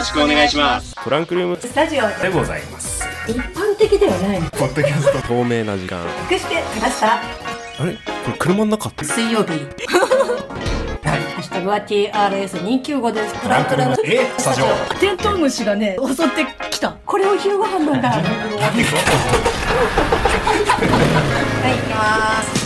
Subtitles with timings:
[0.00, 0.94] ろしくお願いします。
[1.04, 1.58] トランクルーム。
[1.60, 3.04] スタジオでございます。
[3.28, 5.28] 一般的ではないポッドキャスト。
[5.28, 6.02] 透明な時間。
[6.30, 7.20] 隠してきましたあ
[7.84, 7.92] れ？
[8.24, 9.04] これ車の中って？
[9.04, 9.52] 水曜日。
[11.02, 13.34] ハッシュタグは TRS295 です。
[13.42, 13.96] トランクルーム。
[14.04, 14.26] え？
[14.38, 14.66] スタジオ。
[14.98, 16.96] テントウムシがね襲ってきた。
[17.04, 18.08] これを昼ご飯なんだ。
[18.08, 18.22] はい
[21.70, 22.59] 行きます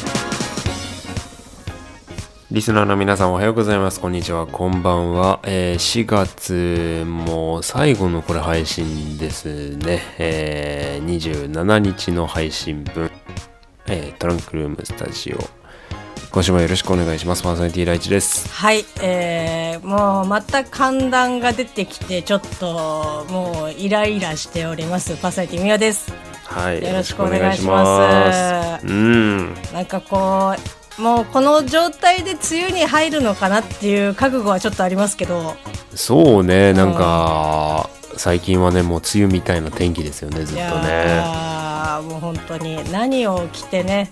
[2.54, 3.98] リスナーの皆さんおはようございます。
[3.98, 4.46] こんにちは。
[4.46, 5.40] こんばんは。
[5.42, 10.00] えー4月も最後のこれ配信ですね。
[10.20, 13.10] えー27日の配信分、
[13.88, 15.38] えートランクルームスタジオ。
[16.30, 17.42] 今週もよろしくお願いします。
[17.42, 18.48] パーソナリティ第一です。
[18.48, 26.14] はい、えー、もうまた寒暖が出てきてちょっともうイライラしておりますパーソナリティみやです
[26.44, 26.80] はい。
[26.80, 29.54] よろしくお願いしますよろしくお願いしますうん。
[29.72, 35.56] なんかこうもうこの状態で梅雨に入るのかなっていう覚悟はちょっとありますけど。
[35.94, 40.88] そうね、なんか、最近はね、もう梅雨みたいな天気ですよね、ずっいとね。
[40.88, 44.10] やーもう本当に何を着てね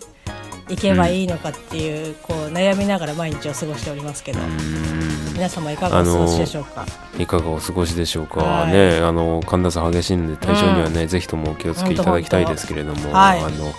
[0.68, 5.34] 行けばいいのかっていう,、こう悩みながら毎日を過ごしておりますけど、うん。
[5.34, 6.86] 皆様いかがお過ごしでしょうか、
[7.18, 8.72] いかがお過ごしでしょうか、はい。
[8.72, 13.40] ねあの寒暖差激しいので体調にはね、ぜひともお気をつけいただきたいですけれども、はい。
[13.40, 13.72] あの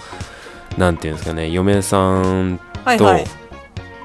[0.78, 3.26] なんていうんですかね嫁さんと、はいはい。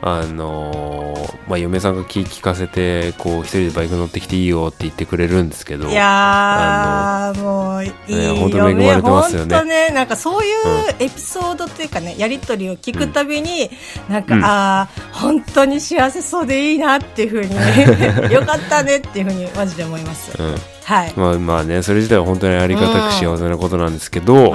[0.01, 1.17] あの
[1.49, 8.35] まあ、嫁さんが気聞かせてこう一人でバイク乗ってきていいよって言ってくれるんですけどいやーもういいよ。
[8.35, 9.57] ね本当恵まれてますよね。
[9.57, 10.57] 本当ねなんかそういう
[11.01, 13.71] エピソードっていうかね、やりとりを聞くたびに、
[14.09, 14.45] なんか、うん。
[14.45, 17.55] ああ本当に幸せそうでいいなっていうふうに
[18.33, 20.55] よかったねっていうふうにマジで思います、うん。
[20.85, 24.55] はい、まあまあねそれ自体は本当にありがたく幸せなことなんですけど、うんう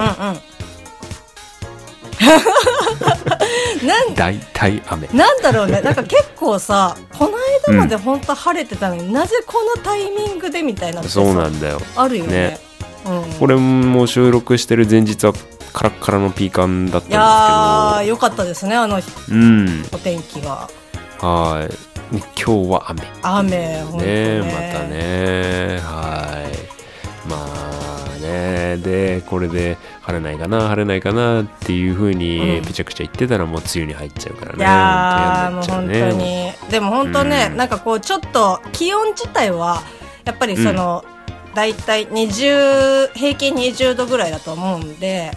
[3.86, 7.32] なん大体雨なんだろうね、なんか 結構さ、この
[7.70, 12.32] 間まで本当晴れてたのに、なぜこのタイミングでみたいなそうなんだよあるよね。
[12.32, 12.58] ね
[13.06, 15.34] うん、これも収録してる前日は
[15.74, 20.68] カラッカラのピーカンだったんいやー、ですよかったですね、あのけどうんお天気が。
[21.20, 21.94] はい。
[22.12, 23.02] 今日は雨。
[23.22, 24.40] 雨、ねね。
[24.40, 24.86] また。
[24.86, 25.78] ね。
[25.82, 26.23] はい。
[28.76, 32.64] で、これで晴れないかな、晴れないかなっていう風にうん。
[32.64, 34.58] ぺちゃくちゃ言ってたらもう梅雨に入っちゃうからね。
[34.58, 36.52] いやー、もう本本当に。
[36.70, 37.56] でも本当ね、うん。
[37.56, 39.82] なんかこう、ちょっと気温自体は、
[40.24, 41.04] やっぱりその、
[41.54, 45.32] だいたい20、平均20度ぐらいだと思うんで、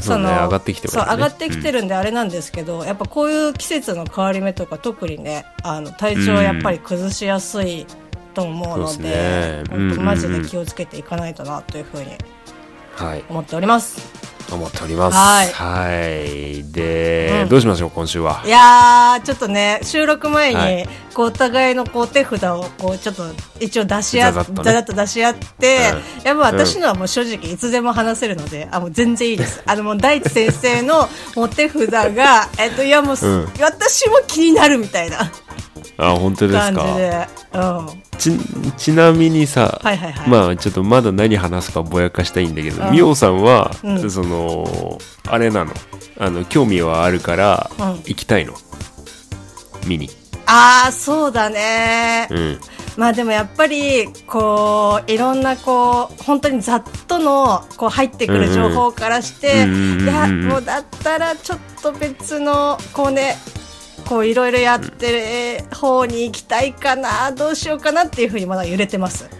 [0.00, 0.94] そうね上がってきてね。
[0.94, 7.86] 上がってきてるんであれなんですけど、やっぱこういう季節の変わり目とか特にね、あの、体調はやっぱり崩しやすい
[8.34, 9.62] と思うので、ですね。
[9.70, 10.42] 本当マジうんうんうん。
[10.42, 12.18] で気をつけていかないとなというふうにはい。
[13.28, 14.20] 思っております。
[14.52, 15.16] 思っております。
[15.16, 16.72] はいはい。
[16.72, 18.42] で、うんどうしましょう、今週は？
[18.44, 23.24] いやー、ちょっとね、収録前に、はいこう、お互いのこう、手札を、こう、ちょっと、
[23.58, 29.62] 一応出し合っ、ざざっとねざざっと出し合って、うんいや、もう私のはもう正直いつでも話せるので、あ、もう全然いいです。
[29.66, 35.30] あの、もう大地先生の、もう手札が、えっと、いや、もう、うん私も気になるみたいな
[35.96, 36.96] あ、本当です感じか。
[36.96, 38.02] で、うん。
[38.18, 38.38] ち
[38.76, 40.28] ちなみにさ、はいはいはい。
[40.28, 42.92] まあちょっとまだ何話すかぼやかしたいんだけど、うん。
[42.92, 44.10] みおさんは、うん。
[44.10, 45.72] そのあれなの？
[46.18, 47.86] あの興味はあるから、うん。
[48.04, 48.54] 行きたいの？
[49.86, 50.10] 見に。
[50.46, 52.28] あー、そうだね。
[52.30, 52.60] うん。
[52.96, 59.64] まあでもやっぱりこういろんなこう本当にざっとのこう入ってくる情報からして、
[60.02, 63.36] いやもうだったらちょっと別のこうね
[64.10, 69.30] こういろいろやってる方に行きたいかなどうしようかなっていうふうにまだ揺れてます、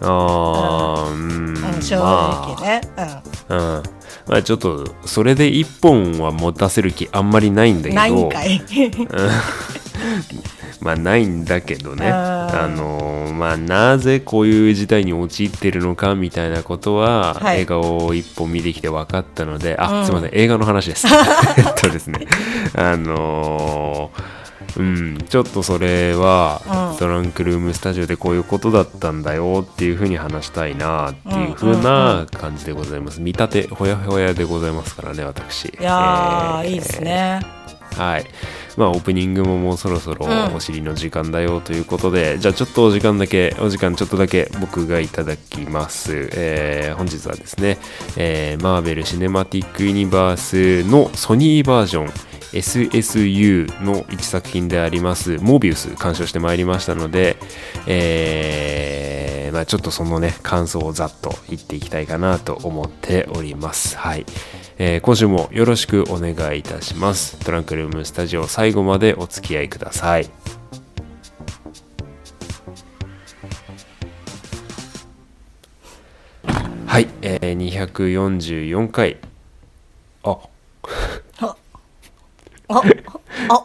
[0.00, 1.56] あーうん。
[1.56, 3.82] うん、正直ね、まあ、うん。
[4.28, 7.96] まあちょっとそれで一本は持たせる気あんまりないんだうん、けど。
[7.96, 8.62] ないんかい
[10.82, 12.10] まあないんだけどね。
[12.10, 17.60] ああのまあなぜこういう事態に陥ってるのかみたいなことは、はい。
[17.60, 20.06] 映画を一本見てきて分かったのであ、うん。
[20.06, 21.06] すいません映画の話です。
[21.56, 22.26] えっとですね。
[22.74, 24.10] あの
[24.74, 26.98] うん、ちょっとそれは、うん。
[26.98, 33.20] トランクルームスタジオでこういうことだったんだよっていうふうに話したいなっていうふうな感じでございます。
[33.20, 35.66] 見立てほやほやでございますからね私。
[35.66, 36.70] いやー、えー。
[36.70, 37.40] いいですね。
[37.96, 38.24] はい。
[38.76, 46.30] まあ、オープニングももうそろそろうんお尻の時間だよということで、じゃあちょっとお時間だけ、お時間ちょっとだけ僕がいただきます。
[46.32, 47.78] えー本日はですね、
[48.16, 50.36] えーマーベル・シネマティック・ユニバー
[50.84, 52.08] スのソニーバージョン、
[52.52, 57.36] SSU の一作品であります、モービウス鑑賞してまいりましたので、
[57.86, 63.96] えーまあ、ちょっとそのね、感想をざっと言っていきたいかなと思っております。
[63.98, 64.24] はい。
[64.78, 67.38] えー今週もよろしくお願いいたします。
[67.44, 70.28] トランクルームスタジオ最後までお付き合いください。
[76.92, 79.16] はい、えー、244回
[80.22, 80.36] あ
[81.38, 81.56] あ
[82.68, 82.82] あ
[83.48, 83.64] あ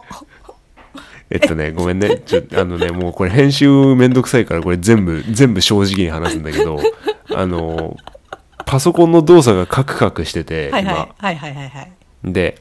[1.28, 6.80] えっとねごめんねちょあのねもうこれ編集めんどくさいからこれ全部全部正直に話すんだけど
[7.34, 7.98] あの
[8.68, 10.94] パソコンの動作がカクカクしてて、はいはい。
[10.94, 11.92] はいはいはいはい。
[12.22, 12.60] 今で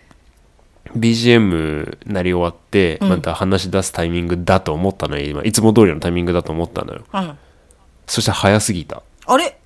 [0.96, 5.44] BGM なり終わってまた話し出すタイミングだと思ったのよ今。
[5.44, 7.02] いつも通りのタイミングだと思ったのよ。
[7.14, 7.38] うん。
[8.06, 9.04] そしたら早すぎた。
[9.26, 9.60] あれ？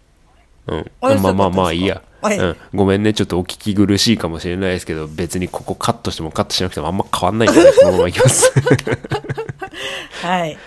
[0.67, 8.51] うん、まあまあまあいいや、はいうん、ごめんねちょっとお聞き苦しいかもしれないですけど別にここカットしてもカットしなくてもあんま変わんないんでこのままいきます。
[10.21, 10.57] はい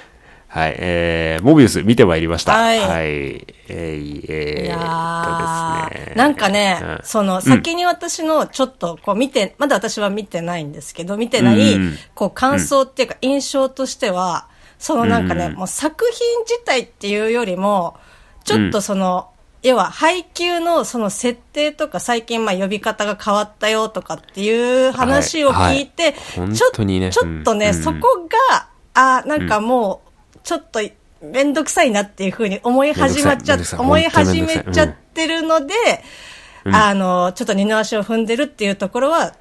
[0.55, 2.53] はいえー、モビウス見てまいりました。
[2.53, 2.79] はい。
[2.79, 6.15] えー、えー、いやえーっとですね。
[6.15, 7.01] なんかね、うん。
[7.03, 14.47] その先に私のちょっとこう見て、まだ私は見てないんですけど、見てない、うんこう感想っていうか印象としては、
[14.79, 17.97] そのなんかね、うんもう作品自体っていうよりも、
[18.45, 19.31] ちょっとその、
[19.65, 26.55] 要は配給のその設定とか最近まあ呼び方が変わったよとかっていう話を聞いて、はい。
[26.55, 27.11] ちょ本当にね。
[27.11, 30.04] ちょっとね、うんそこが、あ、なんかもう、
[30.45, 30.81] ちょっと
[31.23, 35.75] めんどくさいなっていうふうに思い始まっちゃ思い始めちゃってるので、
[36.65, 39.35] あの、ちょっと二の足を踏んでるっていうところは、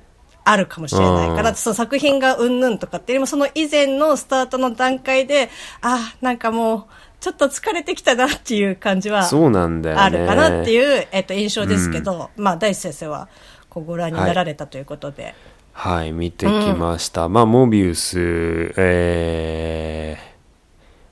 [0.46, 1.56] あるかもしれないから、うん。
[1.56, 5.50] その作品がうんぬんとかっていうよりも、その以前のスタートの段階で、
[5.82, 6.86] あ、なんかもう、
[7.22, 10.02] ちょっと疲れてきたなっていう感じは、そうなんだよね。
[10.02, 13.30] あるかなっていう、えっと、印象ですけど、まあ、大地先生は、
[13.70, 15.34] こうご覧になられたということで。
[15.72, 17.30] はい、見てきました。
[17.30, 20.33] まあ、モービウス、えー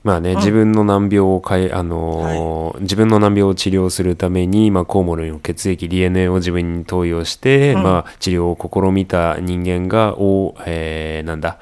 [0.02, 11.58] まあね、自分の難病をかい、あのー自分の難病を治療するために、まあ、コウモリの血液 DNA を自分に投与して、まあ、治療を試みた人間が、お、えーなんだ、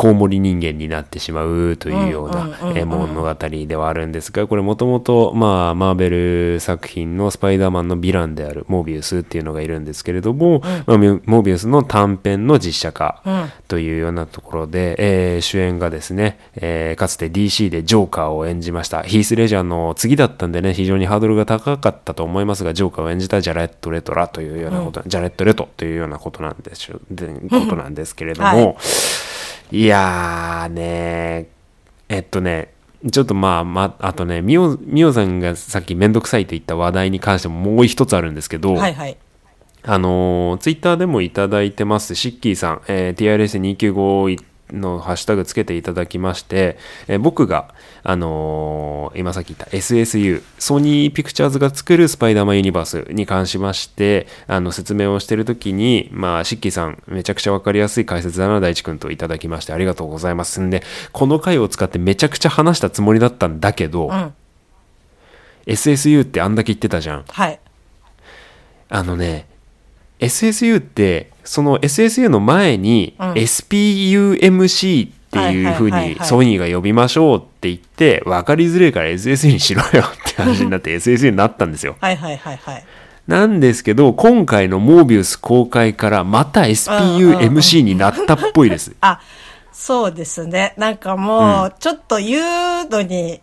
[0.00, 2.56] コウモリ人間になってしまうというような
[2.86, 6.08] 物語ではあるんですがこれもともとまあマーベ
[6.54, 13.52] ル作品のスパイダーマンのヴィランであるモービウスっていうのがいるんですけれども、まあ、モービウスの短編の実写化うん。
[13.68, 19.02] というようなところで、えー主演がですね、えーかつて DC でジョーカーを演じました。
[19.02, 28.76] ヒース・レジャーの次だったんでね非常にハードルが高かったと思いますがジョーカーを演じたジャレット・レトラというようなこと、ジャレット・レトというようなことなんでしょで ことなんですけれども、はい
[29.72, 31.48] いやーね
[32.08, 32.72] えっとね
[33.10, 39.16] ちょっとまあ、まあとね、みお、みおさんがさっきめんどくさいと言った話題に関してももう一つあるんですけど、はいはい。
[39.82, 46.78] あのーツイッターでもいただいてます、シッキーさん、えー TRS295 のハッシュタグつけていただきまして、
[47.08, 60.60] えー僕が、あのー今さっき言った SSU、ソニーピクチャーズが作るスパイダーマンユニバースに関しまして、あの、説明をしているときに、まあ、シッキーさん、めちゃくちゃわかりやすい解説だな、大地君といただきまして、ありがとうございます。
[60.60, 60.82] んで、
[61.12, 64.32] この回を使ってめちゃくちゃ話したつもりだったんだけど、うん。
[65.66, 67.24] SSU ってあんだけ言ってたじゃん。
[67.28, 67.60] はい。
[68.88, 69.46] あのね、
[70.20, 79.92] SSU って、その SSU の前に、うん SPUMC っていう風にはいはいはいはいソニーが呼びましょうって言って、分かりづれえから SSU にしろよっ
[80.24, 81.96] て 話になって SSU になったんですよ。
[82.00, 82.84] はいはいはいはい。
[83.28, 88.92] なんですけど、今回のモービウス公開からまた SPUMC になったっぽいです。
[89.00, 89.20] あ、
[89.72, 90.74] そうですね。
[90.76, 92.40] なんかもう、ちょっと言
[92.86, 93.40] うのに、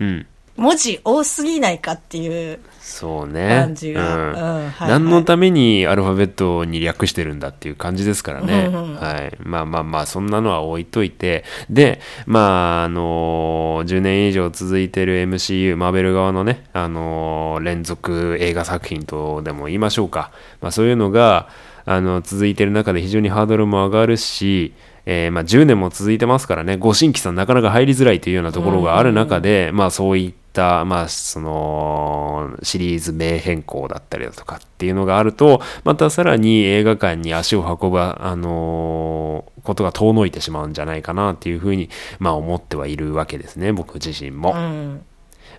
[0.00, 0.26] うん。
[0.56, 2.58] 文字多すぎないかっていう。
[2.80, 3.48] そうね。
[3.48, 8.66] 感じが何のためにアルファベットに略してるんだっていう感じですからね。
[8.66, 9.36] うんうんはい。
[9.40, 11.44] まあまあまあ、そんなのは置いといて。
[11.68, 20.30] で、まあ、あの10年以上続いてる MCU、マーベル側のね、あの連続映画作品とでも言いましょうか。
[20.60, 21.48] まあそういうのが、
[21.86, 24.74] あの、続いてる中で非常にハードルも上がるし、
[25.06, 44.54] えーまあ、10年も続いてますからね、ご新規さんなかなか入りづらいというようなところがある中で、まあそういった、まあその、シリーズ名変更だったりだとかっていうのがあると、またさらに映画館に足を運ぶ、あのーことが遠のいてしまうんじゃないかなっていうふうに、まあ思ってはいるわけですね、僕自身も。
[44.56, 45.02] うん。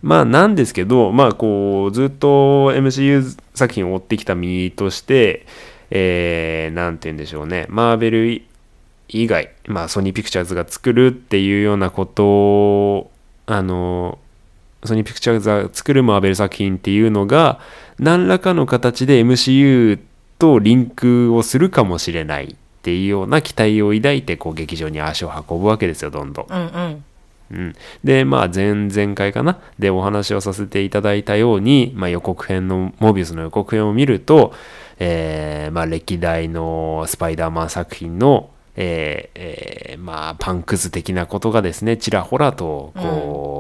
[0.02, 5.46] まあなんですけど、まあこう、ずっと MCU 作品を追ってきた身として、
[5.92, 8.42] えー、なんて言うんでしょうね、マーベル
[9.10, 13.12] 以外、まあソニーピクチャーズが作るっていうようなことを、
[13.46, 14.18] あの、
[14.84, 17.60] ソニーピクチャーズが作るマーベル作品っていうのが、
[18.00, 20.00] 何らかの形で MCU
[20.40, 26.46] とリンクをするかもしれないっていうような期待を抱いて、こう劇場に足を運ぶわけですよ、どんどん。
[26.50, 27.04] うんうん。
[27.50, 34.54] うん、でまあ前々回かなでお話をさせていただいたように、まあ、予告編のモービウスの予告編を見ると、
[35.00, 39.40] えーまあ、歴代のスパイダーマン作品の、えー
[39.94, 43.57] えーまあ、パンクズ的なことがですね、ちらほらと、こう、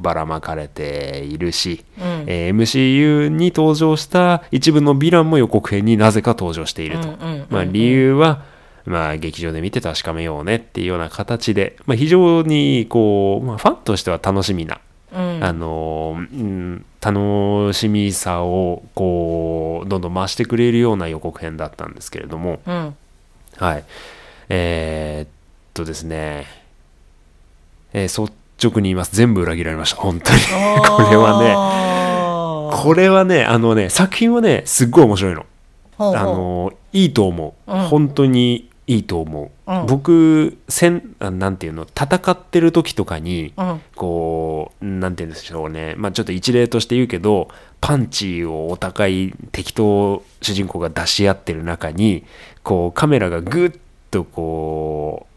[0.00, 1.84] ばらまかれているし、
[2.26, 7.08] えー MCU に登場した一部のヴィランも予告編になぜか登場していると。
[7.08, 8.44] うんうんうんうんまあ、理由は、
[8.84, 14.80] まあ、劇場で見て確かめようねっていうような形で、まあ、非常に、こう、まあ、ファンとしては楽しみな、
[15.12, 15.44] うん。
[15.44, 22.94] あのーうん、楽しみさをこうどんどん増してくれるような予告編だったんですけれども、うん。
[23.56, 23.84] はい。
[24.48, 25.28] えーっ
[25.74, 26.46] とですね、
[27.92, 29.14] えー率直に言います。
[29.16, 29.96] 全部裏切られました。
[29.96, 30.38] 本当に。
[30.86, 35.46] これはねねこれはねあのね作品はねすっごい面白いの。
[35.98, 37.80] あのいいと思う、うん。
[37.88, 39.86] 本当にいいと思う、うん。
[39.86, 40.90] 僕せ
[41.20, 43.80] なんていうの戦ってる時とかに、うん。
[43.94, 45.94] こうなんて言うんでしょうね。
[45.98, 47.48] まあちょっと一例として言うけど
[47.80, 52.24] パンチをお互い敵と主人公が出し合ってる中に
[52.62, 53.72] こうカメラがぐっ
[54.10, 55.29] とこう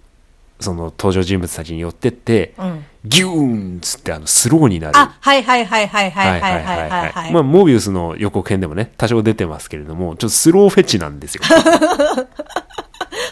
[0.59, 2.85] その登場人物たちに寄ってって、うん。
[3.05, 4.97] ギューンっつってあのスローになる。
[4.97, 11.41] あはいはいはいはいはいはいはいはいはいまあ、モービウスの予告編でもね、多少出てますけれども、ちょっとスローフェチなんですよ。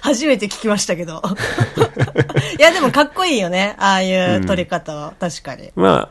[0.02, 1.22] 初めて聞きましたけど。
[2.60, 3.76] いやでもかっこいいよね。
[3.78, 5.72] ああいう撮り方は、確かに。
[5.76, 6.10] ま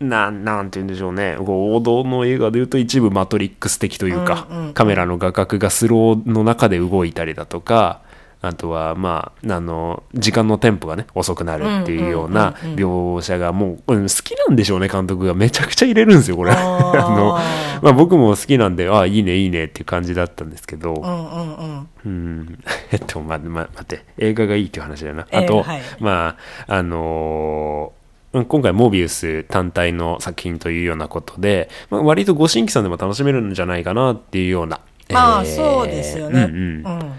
[0.00, 1.36] あ、なん、なんて言うんでしょうね。
[1.38, 4.74] 王道の映画で言うと一部マトリックス的というか、うんうんうん。
[4.74, 8.02] カメラの画角がスローの中で動いたりだとか、
[8.46, 15.34] あとは、まあ、あの、時間のテンポがね、遅くなるっていうような描写がもう、うん好きなんでしょうね、監督が。
[15.34, 16.52] めちゃくちゃ入れるんですよ、これ。
[16.52, 16.54] あ
[17.16, 17.38] の、
[17.82, 21.88] まあ僕も好きなんで、ああ、いいね、いいねっていう感じだったんですけど、うんうんうん。
[22.04, 22.58] うん、
[22.92, 25.26] えっと、ま、ま、待って、映画がいいっていう話だよな。
[25.32, 25.80] あと、はい。
[26.00, 26.36] ま
[26.68, 34.80] あ、あのーうん今回、モービウス単体の作品というようなことで、まあ、割とご新規さんでも楽しめるんじゃないかなっていうような、
[35.12, 36.42] まあ、えーそうですよね。
[36.42, 36.84] うんうん。
[36.84, 37.12] うん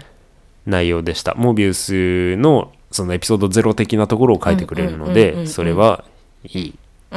[0.66, 1.34] 内容でした。
[1.34, 6.04] モービウスのそのエピソードゼロ的なところを書いてくれるので、うんそれは
[6.44, 6.74] いい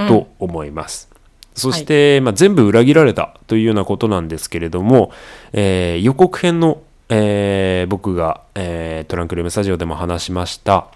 [0.07, 1.09] と思います。
[1.55, 5.11] そして、まあ、全部裏切られたというようなことなんですけれども、
[5.51, 10.87] えー予告編の、えー僕が、えートランクルームスタジオでも話しました、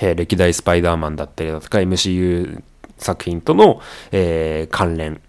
[0.00, 2.62] えー歴代スパイダーマンだったりだとか MCU
[2.98, 3.80] 作品との、
[4.10, 5.20] えー関連、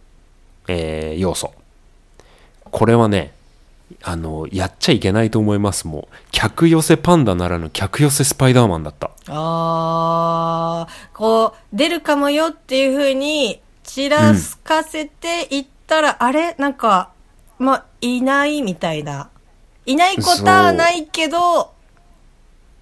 [0.67, 1.53] えー要素
[2.71, 3.33] これはね
[4.01, 9.11] あのやっちゃいけないと思いますもう客寄せパンダならぬ客寄せスパイダーマンだった。
[9.27, 16.55] ああ、こう、出るかもよっていう風に、ちらつかせていったら、あれ？
[16.57, 17.11] なんか、
[17.59, 19.29] まあ、いないみたいな。
[19.85, 21.67] いないことはないけど、っ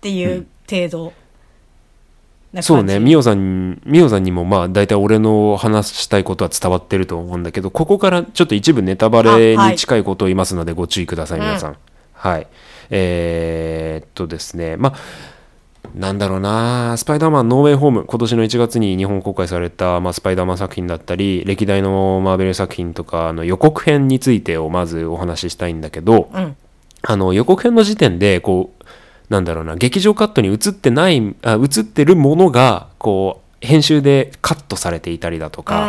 [0.02, 1.14] ていう程度
[2.54, 2.68] な感じ。
[2.68, 11.78] そうね、ミオさんに、ミオさんにもまあ大体俺の話したいことは伝わってると思うんだけど、ここからちょっと一部ネタバレに近いことを言いますのでご注意ください、皆さん。
[12.14, 12.48] はい。
[12.90, 14.96] えーっとですね、まあ、
[15.96, 26.56] なんだろうなスパイダーマンノーウェイホーム、今年の1月に日本公開された、まあ、スパイダーマン作品だったり、歴代のマーベル作品とかの予告編についてをまずお話ししたいんだけど、うん。
[27.04, 28.81] あの予告編の時点でこう
[29.32, 35.86] なんだろうな劇場カットに映ってないあ映ってるものがこう編集でカットされていたりだとうか、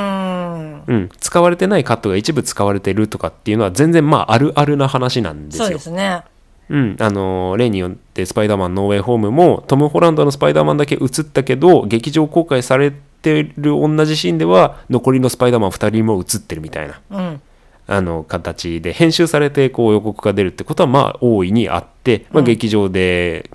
[0.56, 0.84] ん。
[0.86, 5.64] うん使われてないカットが一部使われてるとかっていうのは全然まああるあるな話なんですよ。
[5.64, 6.22] そうですね。
[6.70, 17.40] うん、あの例によってスパイダーマンノーウェイホームもトム・ホランドのスパイダーマンだけ映ったけど劇場公開されてる同じシーンでは残りのスパイダーマン2人も映ってるみたいなうん。
[17.86, 23.50] あの形で編集されてこう予告が出るってことはまあ大いにあって、まあ、うん劇場で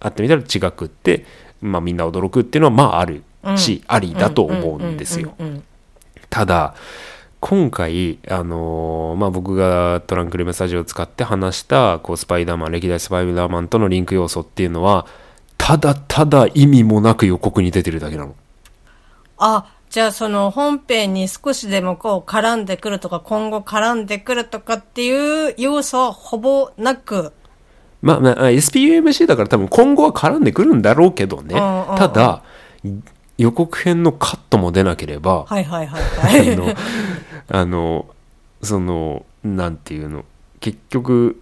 [0.00, 1.24] 会ってみたら違くって、
[1.60, 3.24] まあ、みんな驚くっていうのはまあある
[3.56, 5.34] し、ありだと思うんですよ。
[6.30, 6.74] ただ
[7.40, 15.06] 今回、あのーまあ、僕がトランクルームスタジオを使って話したこうスパイダーマン歴代スパイダーマンとのリンク要素っていうのは
[15.58, 18.34] ただただ意味もなく予告に出てるだけなの。
[19.36, 27.32] あ、じゃあその本編に少しでもこう絡んでくるとか今後絡んでくるとかっていう要素はほぼなく、
[28.02, 31.54] まあ、まあ、SPUMC だから多分今後は絡んでくるんだろうけどね。
[31.54, 32.42] うんうんうんただ、
[33.38, 36.52] 予告編のカットも出なければ、はいはいはいはい。
[36.52, 36.74] あの、
[37.50, 38.06] あの、
[38.62, 40.24] その、なんていうの、
[40.58, 41.40] 結局、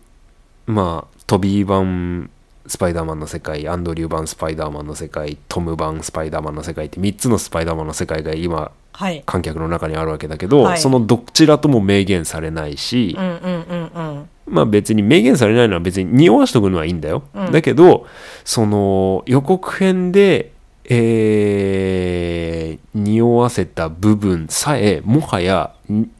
[0.66, 2.28] まあ、トビー版
[2.66, 9.22] スパイダーマンの世界、アンドリュー版スパイダーマンの世界、トム版スパイダーマンの世界って3つのスパイダーマンの世界が今、はい。
[9.24, 14.28] 観客の中にあるわけだけど、はいそのどちらとも明言されないし、うんうんうんうん。
[14.46, 17.24] まあ別に明言されないのは別に匂わしとくのはいいんだよ。
[17.34, 18.06] うんだけど、
[18.44, 20.52] その予告編で、
[20.84, 26.10] えー、匂わせた部分さえもはやん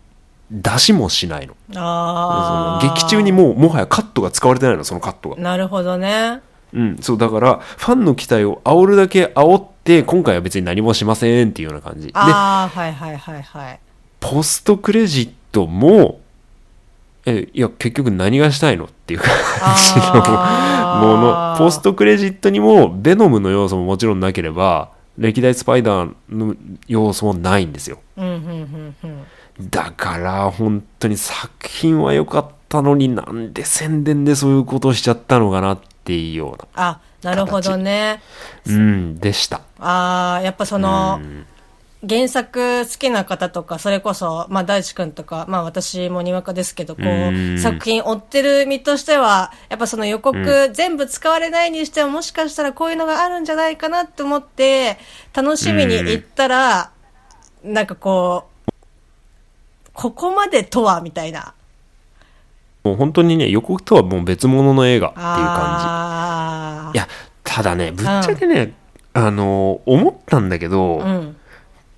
[0.52, 1.54] 出しもしないの。
[1.75, 2.80] ああ。
[2.80, 5.37] その劇中にもうもはやカットが使われてないの、そのカットが。
[5.37, 6.40] なるほどね。
[6.75, 13.80] うん、そうだからファンの期待を煽るだけ煽って今回は別に何もしませんっていうような感じでああ、はいはいはいはい。
[14.21, 16.21] ポストクレジットも
[17.26, 19.30] えいや結局何がしたいのっていう感
[19.76, 26.56] じのものポストクレジットにもベノムの要素ももちろんなければ歴代スパイダーの
[26.88, 29.26] 要素もないんですようん、うん、うん、うん。
[29.61, 38.21] だから本当に作品は良かったのになんで宣伝でそういうことをしちゃったのかなっていうようあ、なるほどね。
[38.66, 39.61] なうんでした。
[39.78, 41.47] ああ、やっぱその、うん。
[42.09, 47.54] 原作好きな方とか、それこそ、まあ、大地君とか、まあ、私もにわかですけど、こうん。
[47.54, 54.99] う、作品追ってる身としては、やっぱその予告、全部使われないにしても、もしかしたらこういうのがあるんじゃないかなって思って、
[55.32, 56.90] 楽しみに行ったら、
[57.62, 58.51] なんかこう、
[59.93, 61.55] ここまでとは、みたいな。
[62.85, 67.07] もう本当にね予告とはもう別物の映画っていう感あじいや
[67.45, 68.75] ただねぶっちゃけね、
[69.13, 71.05] あの思ったんだけど、あ。
[71.05, 71.37] うん。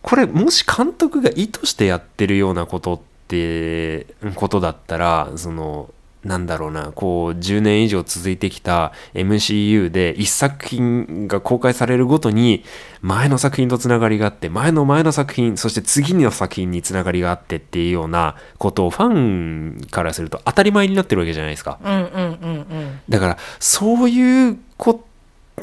[0.03, 5.89] これもし監督が意図してやってるようなことってことだったらその
[6.25, 12.64] なんだろうなこう10年以上続いてきた MCU で1作品が公開されるごとに
[13.02, 21.78] 前の作品とつながりがあって前の前の作品そして次の作品につながりがあってっていうようなことをファンからすると当たり前になってるわけじゃないですか。
[21.85, 23.00] うんうんうんうん。
[23.09, 25.04] だからそういうこ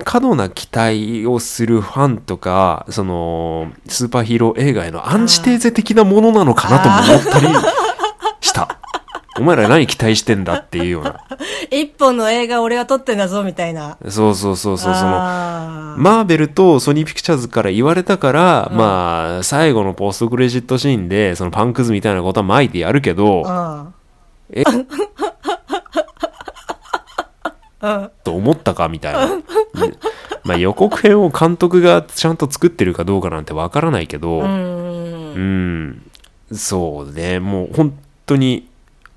[0.06, 7.48] 過度な期待をするファンとかそのスーパーヒーロー映画へのアンチテーゼ的なものなのかなとも思ったり
[8.40, 8.80] した。
[9.40, 11.22] お前ら何期待してんだっていうような。
[11.72, 13.98] 一本の映画俺は撮ってんだぞ、みたいな。
[14.08, 15.12] そうそうそうそう、その、
[15.98, 23.94] マーベルとソニーピクチャーズから言われたから、まあ、最後のポストクレジットシーンで、そのパンクズみたいなことは巻いてやるけど、うん。
[24.52, 24.64] え？
[27.82, 28.12] うん。
[28.24, 29.28] と思ったかみたいな。
[29.28, 29.44] ね
[30.44, 34.44] まあ予告編を監督がちゃんと作ってるかどうかなんてわからないけど、う。
[34.44, 36.02] うんん、
[36.52, 38.68] そうね、もう本当に、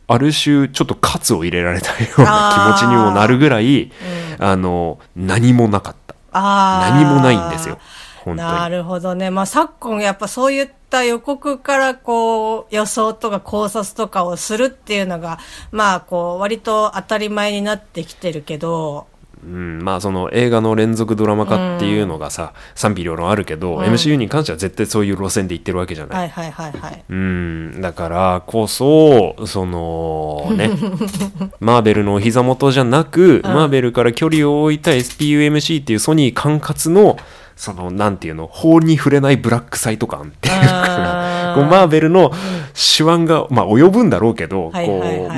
[0.06, 3.90] ある種、ちょっと喝を入れられたような気持ちにもなるぐらい、
[4.38, 6.14] あの、何もなかった。
[6.32, 7.78] 何もないんですよ。
[8.24, 8.68] 本な。
[8.68, 9.30] るほどね。
[9.30, 15.38] まあ、昨今やっぱそういった予告からこう、予想とか考察とかをするっていうのが、
[15.70, 19.06] まあ、こう、割と当たり前になってきてるけど、
[19.46, 26.18] うん、まあその映画の連続ドラマ化っていうのがさ、賛否両論あるけど、MCU に関しては絶対そういう路線で行ってるわけじゃない。
[26.18, 27.04] はいはいはいはい。
[27.08, 30.70] うん、だからこそ、そのね、
[31.60, 37.18] マーベルのお膝元じゃなく、マーベルから距離を置いた SPUMC っていうソニー管轄の、
[37.56, 42.32] その、なんていうの、法に触れないブラックサイト感っていうのかこうマーベルの
[42.74, 45.18] 手腕が、まあ及ぶんだろうけど、はいはいはい。
[45.18, 45.28] こ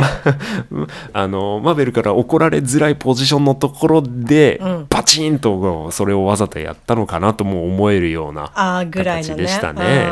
[0.70, 4.87] う、まあ の、マーベルから怒られづらいポジションのところで、うん。
[4.88, 8.51] バチンとそれをわざとやったのかなとも思えるような。
[8.55, 9.42] ああ、ぐらいのね。
[9.42, 10.09] 形でしたね。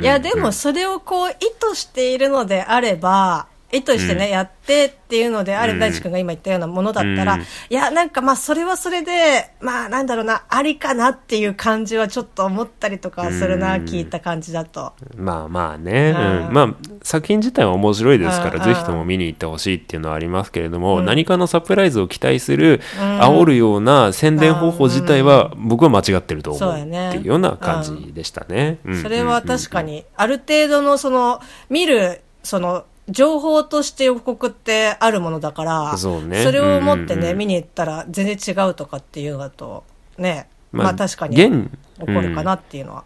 [0.00, 1.34] いや、でもそれをこう、意
[1.72, 7.40] 図しているのであれば、意図してね、やってっていうのであれば、大地君が今言ったようなものだったら、うん。
[7.40, 13.84] いや、なんかまあ、それはそれで、まあ、なんだろうな、ありかなっていう感じはちょっと思ったりとかするな、うん。
[13.84, 14.92] 聞いた感じだと。
[15.16, 16.50] まあまあね、ううん。
[16.50, 18.62] んまあ作品自体は面白いですから、うん。
[18.62, 21.04] ぜひとも見に行ってほしいっていうのはありますけれども、うん。
[21.04, 23.20] 何かのサプライズを期待する、うん。
[23.20, 28.78] 煽るような宣伝方法自体は僕は間違ってると思うっていうような感じでしたね。
[28.84, 29.02] うん。
[29.02, 36.50] それは確かに、ある程度のその、見る、その、情報として予告ってあるものだから、そうね。
[36.50, 37.38] れを持ってね、うんうんうん。
[37.38, 39.84] 見に行ったら全然違うとかっていうのだと、
[40.18, 43.04] ね、まあまあ確かに現起こるかなっていうのは。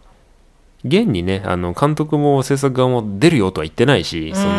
[0.85, 4.51] 現にねあの監督も制作側も出るよとは言ってないしその う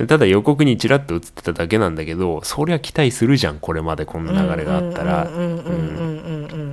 [0.00, 0.06] ーん。
[0.06, 5.28] ただ予告にちらっと映ってただけなんだけどそりゃ期待するじゃんこれまでこんな流れがあったら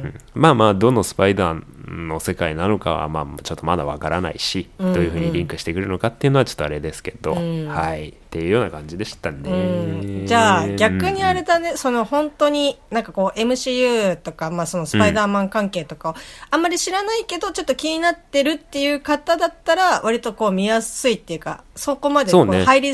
[0.06, 0.10] うん。
[0.10, 4.94] うんうんうんうんうんまあまあどのスパイダーの世界なのかはまあちょっとまだわからないし、うんうん。
[4.94, 7.68] どういうふうにリンクしてくるのかっていうのはちょっとあれですけど、うん。
[7.68, 8.10] はい。
[8.10, 10.28] っていうような感じでしたね、うん。
[10.28, 16.16] じゃあ逆にあれだね、その本当になんかこう MCU とか、まあそのスパイダーマン関係とかを
[16.50, 22.94] あんまり知らないけどちょっと気になってるっていう方だったら割とこう見やすいっていうか、そこまでこう入り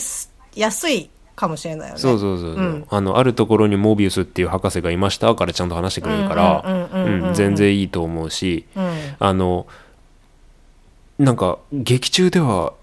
[0.55, 1.09] やすい
[1.41, 1.99] かもしれないよね。
[1.99, 8.91] そうそうそうそう、うんあのあるところにモービウスっていう博士がいましたからちゃんと話してくれるからうんうんうんうんうんうん全然いいと思うしうん。
[9.19, 9.65] あの
[11.17, 12.73] なんか劇中では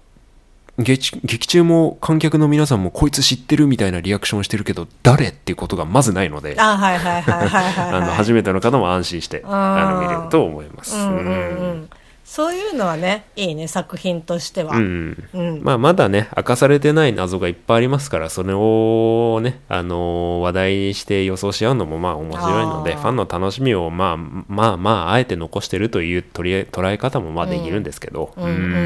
[0.77, 7.93] 劇劇中も観客の皆さんもこいつ知ってるみたいなリアクションをしてるけど誰っていうことがまずないのであ、はいはいはいはいはい、はい。
[7.95, 10.95] あの初めての方も安心してあの見れると思います。
[10.95, 11.89] うんうんうん。
[12.29, 14.75] そういうのはね、いいね、作品としては。
[14.75, 15.23] うん。
[15.33, 15.63] うん。
[15.63, 28.77] まあ、まだね明かされてない謎がいっぱいありますからそれをね、あのー話題にして予想し合うのもまあ面白いのでファンの楽しみをまあまあまああえて残してるという取り捉え方もまあできるんですけど、うんうんうんうんう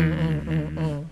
[1.02, 1.12] ん。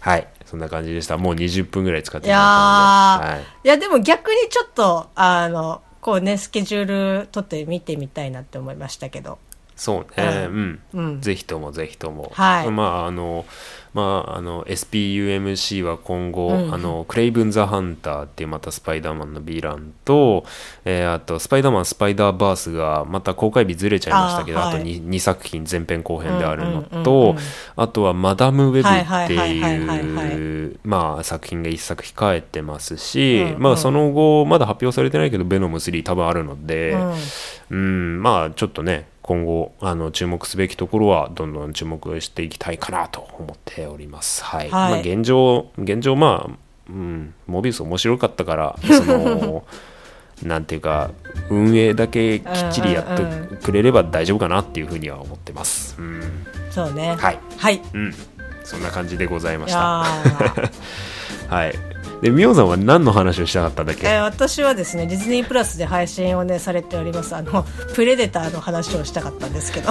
[0.00, 0.28] はい。
[0.44, 1.16] そんな感じでした。
[1.16, 9.38] もう20分ぐらい使っていやしまったので、はい、いや、でも逆にちょっと、あの、こうね、スケジュール取って見てみたいなって思いましたけど。
[9.80, 11.20] そうね、うん、うん。
[11.22, 12.70] ぜひともぜひとも、はい。
[12.70, 13.46] まああの
[13.94, 20.44] まああの SPUMC は今後、うんあのクレイブン・ザ・ハンターっていうまたスパイダーマンのヴィランと、
[20.84, 24.82] えーあとスパイダーマン・スパイダーバースがまた公開日ずれちゃいましたけどあ,、はい。
[24.82, 27.38] 2, 2作品前編後編であるのうんうんうんとうん。
[27.82, 33.62] あとはマダム・ウェブっていうまあ作品が1作控えてますし、うんうん。
[33.62, 37.14] まあその後まだ発表されてないけどベノム3多分あるので、うん。
[37.70, 37.76] う
[38.18, 44.42] ん、まあちょっとね今後あの注目すべきところはどんどん注目していきたいかなと思っております。
[44.42, 44.70] はい。
[44.70, 49.62] はいまあ現状現状まあうんモビウス面白かったから その
[50.42, 51.12] なんていうか
[51.48, 55.94] 運営だけきっちりやってくれれば大丈夫かなっていうふうには思ってます。
[56.00, 57.14] うん、そうね。
[57.16, 57.38] はい。
[57.56, 57.80] はい。
[57.94, 58.14] うん。
[58.64, 59.78] そんな感じでございまいした。
[61.48, 61.89] はい。
[62.22, 69.90] で、みおさんは何の話をしたかったんだっけ、えー私はですね、ディズニープラスで配信をね、されております、あの、プレデターの話をしたかったんですけど。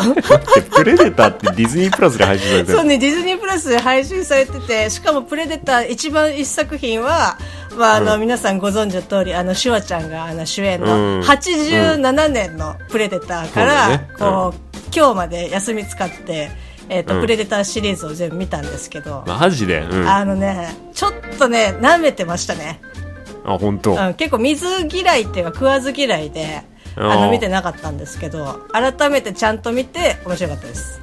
[0.75, 7.37] プレデターってディズニープラスで配信されてるそうね、ディズニープラスで配信されてて、しかもプレデター一番一作品は、
[7.77, 11.21] まあ、あの、皆さんご存知の通り、あの、シュワちゃんが、あの、主演うん。
[11.21, 14.09] の87年のプレデターから、そうだね。
[14.11, 14.17] うん。
[14.17, 16.51] こう、今日まで休み使って、
[16.89, 19.79] えっ、と、うんプレデターシリーズを全部見たんですけど、マジで？
[19.81, 20.07] うん。
[20.07, 22.81] あ、あのね、ちょっとね、舐めてましたね。
[23.43, 23.95] 本当？
[23.95, 26.63] うん、結構水嫌いっていうか食わず嫌いで、
[26.95, 30.99] ああーの、見てなかったんですけど、改めてちゃんと見て面白かったです。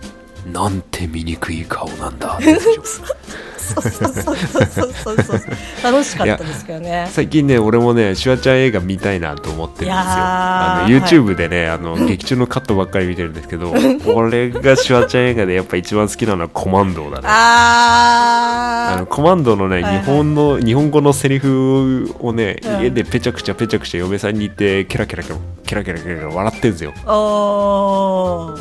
[0.53, 2.39] なんて醜い顔なんだ。
[3.67, 5.41] そうそうそうそう。
[5.83, 7.09] 楽しかったですけどね。
[7.11, 9.95] 最近ね、俺もね、シュワちゃん映画見たいなと思ってるんですよ。
[9.97, 13.73] あの YouTube でね、あの劇中のカットばっかり見てるんですけど、
[14.15, 17.29] 俺がシュワちゃん映画でやっぱ一番好きなのはコマンドだね。
[17.29, 26.93] あのコマンドのね、はい日本の日本語のセリフをね、うん家でペチャクチャペチャクチャ嫁さんに言ってケラケラケラケラケラケラ笑ってんですよ。
[27.07, 28.55] お。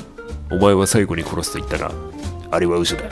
[0.52, 1.92] お前は最後に殺すと言ったら、
[2.52, 3.04] あれは嘘だ。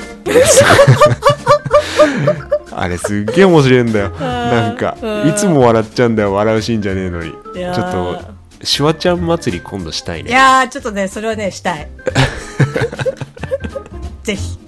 [2.76, 4.10] あれすっげえ面白いんだよ。
[4.20, 7.32] なんか、うんいつも笑っちゃうんだよ、笑うシーンじゃねえのに。
[7.32, 7.38] ちょ
[7.72, 8.22] っと、
[8.64, 10.32] シュワちゃん祭り今度したいね。
[10.32, 11.88] いやー、ちょっとね、それはね、したい。
[14.24, 14.63] ぜひ。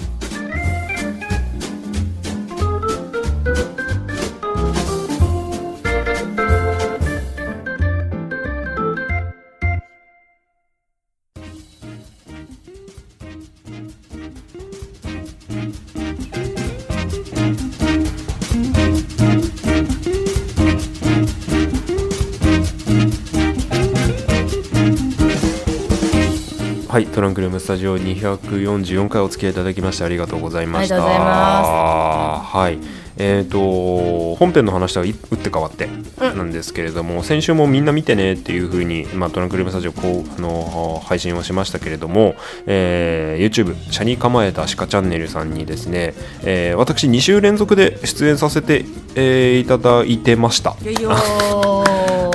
[27.25, 30.95] ランクルームスタジオ244回お付き合いいただきましてありがとうございました。
[31.01, 32.77] はい。
[33.17, 35.87] えっ、と、本編の話とは打って変わって
[36.19, 42.35] なんですけれども、先週もみんな見てねっていうふうに、まあ、トランクルームスタジオこうあの配信をしましたけれども、
[42.67, 48.85] えー YouTube、車に構えた鹿チャンネルさんにですね、えー私2週連続で出演させて、
[49.15, 50.75] えーいただいてました。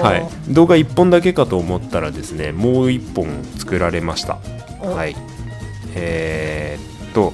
[0.03, 5.17] はい、動画1本だけかと思ったらですねもう1本作られましたおはい。
[5.95, 7.33] えーっと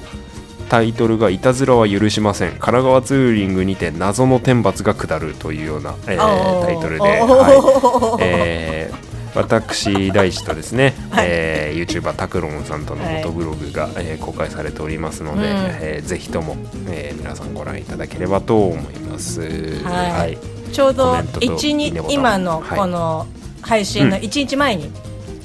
[0.69, 2.49] タイトルが「いたずらは許しません。
[2.49, 8.23] 神奈川ツーリングにて謎の天罰が下る」というような、えータイトルで、はい。
[8.23, 11.25] えー私大志とですね、はい。
[11.29, 15.53] えー、YouTuber タクロンさんとのフォトブログが、えー公開されておりますので、うん。
[15.53, 16.57] えーぜひとも、
[16.89, 19.41] えー皆さんご覧いただければと思います。
[19.83, 20.37] はい。
[20.73, 22.79] ちょうどコメントと1にいいね今のはい。
[22.79, 23.27] この
[23.61, 24.23] 配信のうん。
[24.23, 24.91] 1日前に、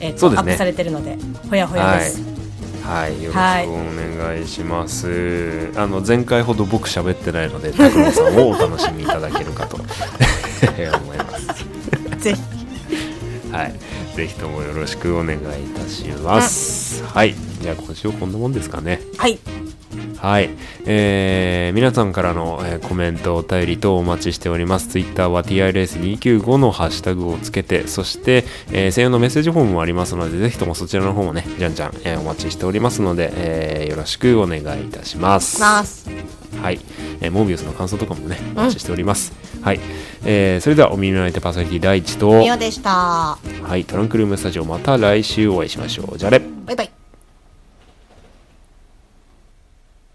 [0.02, 0.52] えーとそうですね。
[0.52, 1.16] アップされてるので
[1.48, 2.20] ほやほやです、
[2.82, 3.72] はい、よろしくはいお
[4.26, 5.72] 願いします。
[5.76, 9.78] あの前回ほど僕喋ってないので、拓郎さんをお楽しみいただけるかと。
[10.62, 11.64] 思います。
[12.18, 12.40] ぜひ。
[13.52, 13.74] はい、
[14.16, 15.42] ぜひともよろしくお願いい
[15.74, 17.04] たします。
[17.04, 19.00] はい、じゃあ今週はこんなもんですかね。
[19.16, 19.38] はい
[20.22, 20.50] はい、
[20.87, 24.87] えー皆さんからの、えーコメント、お便り等お待ちしております。
[24.87, 35.61] ツイッターは TRS295 のハッシュタグをつけて、そして、えー専用のメッセージフォームもありますので、ぜひともそちらの方もね、じゃんじゃん、えーお待ちしておりますので、えーよろしくお願いいたします。
[35.61, 36.08] ます
[36.62, 36.78] はい、
[37.20, 39.32] えーモービウスの感想とかもね、お待ちしております。
[39.61, 39.80] はい、
[40.24, 46.16] えーそれではお耳の相手パーソナリティ第一と、みおでしたはい、トランクルームスタジオまた来週お会いしましょう。
[46.16, 46.42] じゃあね。
[46.64, 47.01] バイバイ